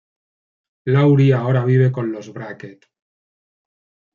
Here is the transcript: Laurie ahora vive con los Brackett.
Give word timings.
Laurie 0.85 1.31
ahora 1.35 1.63
vive 1.63 1.91
con 1.91 2.11
los 2.11 2.33
Brackett. 2.33 2.87